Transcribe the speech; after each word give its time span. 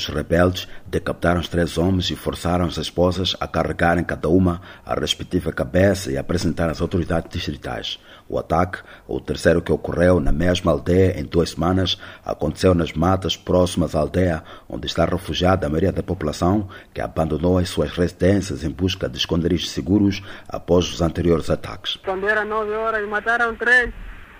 Os 0.00 0.08
rebeldes 0.08 0.66
decapitaram 0.86 1.40
os 1.40 1.48
três 1.48 1.76
homens 1.76 2.10
e 2.10 2.16
forçaram 2.16 2.64
as 2.64 2.78
esposas 2.78 3.36
a 3.38 3.46
carregarem 3.46 4.02
cada 4.02 4.30
uma 4.30 4.62
a 4.82 4.98
respectiva 4.98 5.52
cabeça 5.52 6.10
e 6.10 6.16
apresentar 6.16 6.70
às 6.70 6.80
autoridades 6.80 7.30
distritais. 7.30 7.98
O 8.26 8.38
ataque, 8.38 8.78
o 9.06 9.20
terceiro 9.20 9.60
que 9.60 9.70
ocorreu 9.70 10.18
na 10.18 10.32
mesma 10.32 10.72
aldeia 10.72 11.20
em 11.20 11.24
duas 11.24 11.50
semanas, 11.50 11.98
aconteceu 12.24 12.74
nas 12.74 12.94
matas 12.94 13.36
próximas 13.36 13.94
à 13.94 13.98
aldeia, 13.98 14.42
onde 14.66 14.86
está 14.86 15.04
refugiada 15.04 15.66
a 15.66 15.68
maioria 15.68 15.92
da 15.92 16.02
população 16.02 16.66
que 16.94 17.02
abandonou 17.02 17.58
as 17.58 17.68
suas 17.68 17.90
residências 17.90 18.64
em 18.64 18.70
busca 18.70 19.06
de 19.06 19.18
esconderijos 19.18 19.70
seguros 19.70 20.22
após 20.48 20.90
os 20.90 21.02
anteriores 21.02 21.50
ataques. 21.50 21.96
Quando 22.02 22.26
era 22.26 22.42
nove 22.42 22.72
horas, 22.72 23.06
mataram 23.06 23.54
três. 23.54 23.92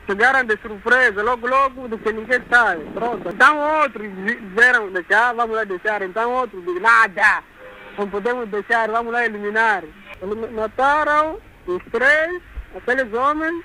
Chegaram 0.07 0.45
de 0.45 0.57
surpresa, 0.59 1.23
logo, 1.23 1.47
logo, 1.47 1.89
do 1.89 1.99
que 1.99 2.13
ninguém 2.13 2.41
sabe. 2.51 2.85
Pronto. 2.95 3.29
Então 3.29 3.83
outros 3.83 4.09
disseram 4.25 4.91
deixar, 4.91 5.35
vamos 5.35 5.57
lá 5.57 5.65
deixar. 5.65 6.03
Então 6.03 6.33
outros 6.33 6.65
dizem, 6.65 6.81
nada, 6.81 7.45
não 7.97 8.09
podemos 8.09 8.49
deixar, 8.49 8.91
vamos 8.91 9.13
lá 9.13 9.25
eliminar. 9.25 9.85
Mataram 10.53 11.39
os 11.67 11.83
três, 11.93 12.43
aqueles 12.77 13.13
homens, 13.15 13.65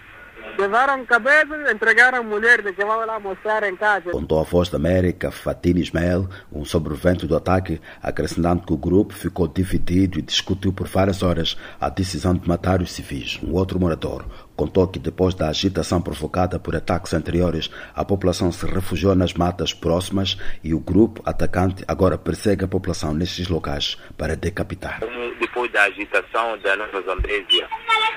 levaram 0.58 1.06
cabeças, 1.06 1.72
entregaram 1.72 2.20
a 2.20 2.24
mulher 2.24 2.62
de 2.62 2.74
que 2.74 2.86
vamos 2.86 3.08
lá 3.08 3.20
mostrar 3.20 3.64
em 3.64 3.76
casa. 3.76 4.12
Contou 4.12 4.40
a 4.40 4.44
voz 4.44 4.70
da 4.70 4.78
América, 4.78 5.32
Fatine 5.32 5.82
Ismael, 5.82 6.30
um 6.52 6.64
sobrevivente 6.64 7.26
do 7.26 7.36
ataque, 7.36 7.82
acrescentando 8.02 8.66
que 8.66 8.74
o 8.74 8.78
grupo 8.78 9.14
ficou 9.14 9.48
dividido 9.48 10.20
e 10.20 10.22
discutiu 10.22 10.72
por 10.72 10.88
várias 10.88 11.24
horas 11.24 11.58
a 11.80 11.90
decisão 11.90 12.34
de 12.34 12.48
matar 12.48 12.82
os 12.82 12.92
civis. 12.92 13.40
Um 13.44 13.54
outro 13.54 13.80
morador 13.80 14.26
contou 14.56 14.88
que 14.88 15.00
depois 15.00 15.34
da 15.34 15.50
agitação 15.50 16.02
provocada 16.02 16.60
por 16.60 16.76
ataques 16.76 17.14
anteriores, 17.14 17.70
a 17.94 18.06
população 18.06 18.52
se 18.52 18.66
refugiou 18.66 19.16
nas 19.16 19.34
matas 19.34 19.74
próximas 19.74 20.38
e 20.64 20.74
o 20.74 20.80
grupo 20.80 21.22
atacante 21.26 21.84
agora 21.88 22.18
persegue 22.18 22.66
a 22.66 22.68
população 22.68 23.14
nestes 23.14 23.48
locais 23.48 23.98
para 24.18 24.36
decapitar. 24.36 25.02
Depois 25.40 25.72
da 25.72 25.84
agitação 25.84 26.58
da 26.60 26.76
Nova 26.76 27.02
Zambésia, 27.02 27.68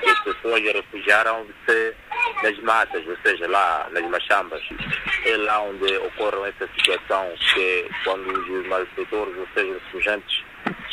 as 0.07 0.19
pessoas 0.23 0.61
refugiaram-se 0.63 1.95
nas 2.43 2.57
matas, 2.59 3.05
ou 3.07 3.17
seja, 3.23 3.47
lá 3.47 3.87
nas 3.91 4.03
machambas. 4.09 4.61
É 5.25 5.37
lá 5.37 5.61
onde 5.61 5.97
ocorre 5.97 6.49
essa 6.49 6.69
situação 6.77 7.27
que 7.53 7.89
quando 8.03 8.27
os 8.29 8.67
malfeitores, 8.67 9.37
ou 9.37 9.47
seja, 9.53 9.71
os 9.71 9.91
fugentes, 9.91 10.43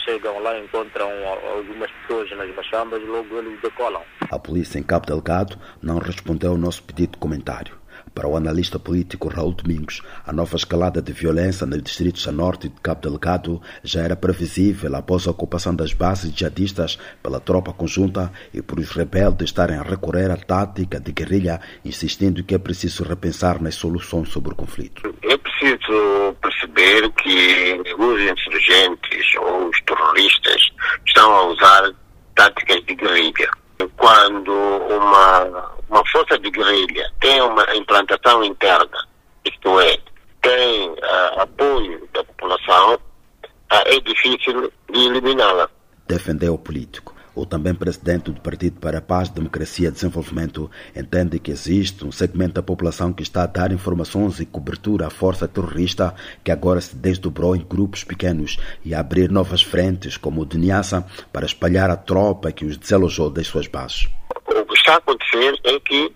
chegam 0.05 0.39
lá 0.41 0.59
encontram 0.59 1.11
algumas 1.27 1.86
pessoas 2.07 2.31
nas 2.37 2.55
machambas, 2.55 3.03
logo 3.07 3.39
eles 3.39 3.61
decolam. 3.61 4.03
A 4.31 4.39
polícia 4.39 4.79
em 4.79 4.83
Cabo 4.83 5.07
Delgado 5.07 5.59
não 5.83 5.99
respondeu 5.99 6.53
ao 6.53 6.59
nosso 6.59 6.83
pedido 6.83 7.13
de 7.13 7.19
comentário. 7.19 7.75
Para 8.15 8.29
o 8.29 8.37
analista 8.37 8.79
político 8.79 9.29
Raul 9.29 9.53
Domingos, 9.53 10.01
a 10.27 10.33
nova 10.33 10.57
escalada 10.57 11.03
de 11.03 11.13
violência 11.13 11.67
nos 11.67 11.83
distritos 11.83 12.27
a 12.27 12.33
norte 12.33 12.69
de 12.69 12.81
Cabo 12.81 13.03
Delgado 13.03 13.61
já 13.83 14.03
era 14.03 14.17
previsível 14.17 14.95
após 14.97 15.27
a 15.27 15.31
ocupação 15.33 15.75
das 15.75 15.93
bases 15.93 16.33
jihadistas 16.33 16.99
pela 17.23 17.41
tropa 17.41 17.73
conjunta 17.75 18.33
e 18.55 18.63
por 18.63 18.79
os 18.79 18.91
rebeldes 18.91 19.51
estarem 19.51 19.77
a 19.77 19.83
recorrer 19.83 20.31
à 20.31 20.37
tática 20.37 20.99
de 20.99 21.13
guerrilha, 21.13 21.61
insistindo 21.85 22.43
que 22.43 22.55
é 22.55 22.59
preciso 22.59 23.05
repensar 23.05 23.61
nas 23.61 23.75
soluções 23.75 24.31
sobre 24.31 24.53
o 24.53 24.57
conflito. 24.57 25.03
É 25.23 25.37
preciso 25.37 26.37
perceber 26.41 27.11
que 27.13 27.83
os 27.99 28.21
insurgentes 28.21 29.35
ou 29.41 29.69
os 29.69 29.81
terroristas 29.83 30.71
estão 31.07 31.31
a 31.33 31.47
usar 31.49 31.93
táticas 32.37 32.85
de 32.85 32.95
guerrilha. 32.95 33.51
Quando 33.97 34.53
uma, 34.53 35.45
uma 35.89 36.07
força 36.07 36.39
de 36.39 36.51
guerrilha 36.51 37.11
tem 37.21 37.41
uma 37.43 37.65
implantação 37.75 38.45
interna, 38.45 39.09
isto 39.45 39.81
é, 39.81 39.99
tem 40.43 40.91
uh, 40.91 41.41
apoio 41.41 42.09
da 42.15 42.23
população, 42.25 42.95
uh, 42.95 43.85
é 43.87 44.01
difícil 44.01 44.73
de 44.93 45.07
eliminá-la. 45.07 45.69
Defendeu 46.07 46.55
o 46.55 46.59
político. 46.59 47.16
O 47.37 47.45
também 47.45 47.75
presidente 47.75 48.31
do 48.31 48.41
Partido 48.41 48.81
para 48.81 48.97
a 48.97 49.03
Paz, 49.03 49.29
Democracia 49.29 49.89
e 49.89 49.91
Desenvolvimento 49.91 50.71
entende 50.97 51.39
que 51.39 51.51
existe 51.51 52.03
um 52.03 52.11
segmento 52.11 52.55
da 52.55 52.63
população 52.63 53.13
que 53.13 53.23
está 53.23 53.43
a 53.43 53.47
dar 53.47 53.73
informações 53.73 54.41
e 54.41 54.47
cobertura 54.47 55.07
à 55.07 55.11
força 55.11 55.47
terrorista 55.47 56.15
que 56.43 56.51
agora 56.51 56.81
se 56.81 56.97
desdobrou 56.97 57.55
em 57.55 57.61
grupos 57.61 58.03
pequenos 58.03 58.57
e 58.83 58.95
a 58.95 59.01
abrir 59.01 59.31
novas 59.31 59.61
frentes, 59.61 60.17
como 60.17 60.41
o 60.41 60.47
de 60.47 60.57
Niassa, 60.57 61.07
para 61.31 61.45
espalhar 61.45 61.91
a 61.91 61.97
tropa 61.97 62.51
que 62.51 62.65
os 62.65 62.79
desalojou 62.79 63.29
das 63.29 63.47
suas 63.47 63.67
bases. 63.67 64.09
O 64.47 64.65
que 64.65 64.75
está 64.75 64.95
a 64.95 64.97
acontecer 64.97 65.61
é 65.65 65.79
que 65.81 66.07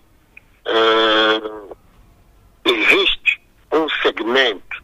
uh, 0.65 1.77
existe 2.65 3.39
um 3.71 3.87
segmento 4.01 4.83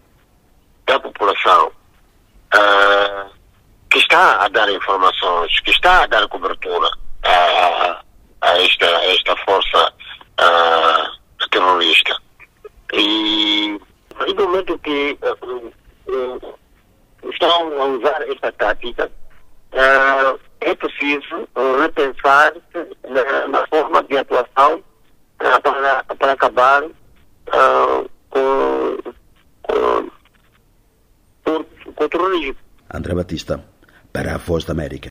da 0.85 0.99
população 0.99 1.71
uh, 2.53 2.86
está 4.17 4.45
a 4.45 4.47
dar 4.47 4.67
informações, 4.72 5.59
que 5.59 5.69
está 5.69 6.03
a 6.03 6.07
dar 6.07 6.28
cobertura 6.28 6.89
a, 7.23 8.01
a, 8.41 8.57
esta, 8.63 8.85
a 8.85 9.05
esta 9.13 9.35
força 9.45 9.94
a, 10.39 11.11
terrorista. 11.51 12.17
E 12.94 13.79
no 14.35 14.47
momento 14.47 14.79
que 14.79 15.16
estão 17.31 17.79
a 17.79 17.85
usar 17.85 18.22
esta 18.27 18.51
tática, 18.53 19.11
é 20.61 20.75
preciso 20.75 21.47
repensar 21.79 22.53
na, 23.07 23.47
na 23.50 23.67
forma 23.67 24.03
de 24.03 24.17
atuação 24.17 24.83
para, 25.38 26.03
para 26.03 26.31
acabar 26.31 26.83
com, 28.31 28.97
com, 29.61 30.09
com, 31.44 31.63
com 31.94 32.03
o 32.03 32.09
terrorismo. 32.09 32.57
André 32.91 33.13
Batista 33.13 33.76
para 34.12 34.35
a 34.35 34.38
Voz 34.38 34.66
da 34.66 34.73
América. 34.73 35.06